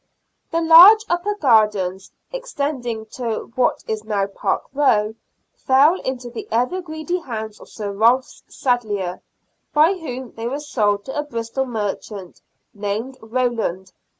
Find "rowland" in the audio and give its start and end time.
13.21-13.93